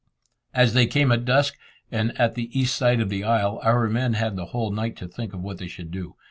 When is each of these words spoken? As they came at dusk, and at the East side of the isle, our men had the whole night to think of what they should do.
As 0.55 0.73
they 0.73 0.87
came 0.87 1.11
at 1.11 1.25
dusk, 1.25 1.59
and 1.91 2.19
at 2.19 2.33
the 2.33 2.49
East 2.59 2.75
side 2.75 3.01
of 3.01 3.09
the 3.09 3.23
isle, 3.23 3.59
our 3.61 3.87
men 3.87 4.13
had 4.13 4.35
the 4.35 4.45
whole 4.47 4.71
night 4.71 4.95
to 4.95 5.07
think 5.07 5.31
of 5.31 5.41
what 5.43 5.59
they 5.59 5.67
should 5.67 5.91
do. 5.91 6.15